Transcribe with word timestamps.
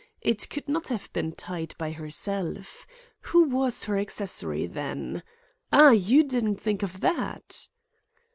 It 0.21 0.49
could 0.49 0.67
not 0.67 0.87
have 0.87 1.13
been 1.13 1.31
tied 1.33 1.75
by 1.77 1.91
herself. 1.91 2.87
Who 3.25 3.43
was 3.43 3.83
her 3.83 3.99
accessory 3.99 4.65
then? 4.65 5.21
Ah, 5.71 5.91
you 5.91 6.23
didn't 6.23 6.59
think 6.59 6.81
of 6.81 7.01
that." 7.01 7.67